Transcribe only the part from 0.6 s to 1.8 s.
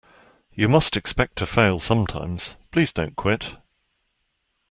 must expect to fail